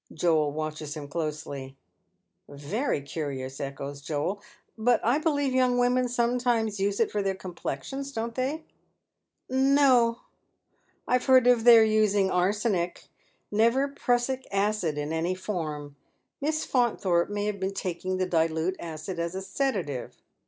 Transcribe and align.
Joel 0.11 0.51
watches 0.51 0.97
him 0.97 1.07
closely. 1.07 1.77
"Very 2.49 3.01
curious," 3.01 3.59
echoes 3.61 4.01
Joel, 4.01 4.41
"but 4.75 4.99
I 5.05 5.19
believe 5.19 5.53
young 5.53 5.77
women 5.77 6.07
sometimes 6.07 6.79
use 6.79 6.99
it 6.99 7.11
for 7.11 7.21
their 7.21 7.35
complexions, 7.35 8.11
don't 8.11 8.33
they?"_" 8.33 8.63
No. 9.75 10.21
I've 11.07 11.25
heard 11.27 11.45
of 11.45 11.65
their 11.65 11.83
using 11.85 12.31
arsenic, 12.31 13.09
never 13.51 13.87
prussic 13.87 14.47
acid 14.51 14.97
in 14.97 15.13
any 15.13 15.35
form. 15.35 15.95
Miss 16.41 16.65
Faunthorpe 16.65 17.29
may 17.29 17.45
have 17.45 17.59
been 17.59 17.75
taking 17.75 18.17
the 18.17 18.25
dilute 18.25 18.81
licid 18.81 19.19
as 19.19 19.35
a 19.35 19.41
sedative. 19.43 20.17